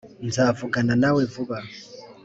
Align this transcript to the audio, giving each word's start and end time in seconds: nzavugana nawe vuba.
nzavugana 0.27 0.93
nawe 1.03 1.21
vuba. 1.33 1.57